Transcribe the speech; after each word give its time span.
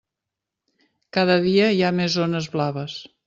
Cada 1.17 1.35
dia 1.45 1.69
hi 1.75 1.85
ha 1.89 1.93
més 1.99 2.17
zones 2.17 2.49
blaves. 2.57 2.97